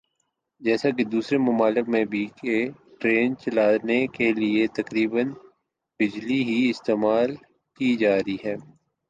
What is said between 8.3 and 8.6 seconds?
ھے